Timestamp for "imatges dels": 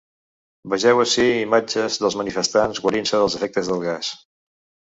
1.41-2.17